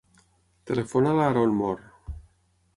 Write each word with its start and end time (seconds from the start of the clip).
Telefona 0.71 1.11
a 1.13 1.17
l'Aaron 1.19 1.55
Mor. 1.61 1.87